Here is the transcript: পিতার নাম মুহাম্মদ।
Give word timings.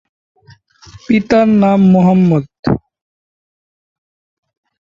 পিতার 1.05 1.47
নাম 1.61 1.79
মুহাম্মদ। 1.93 2.45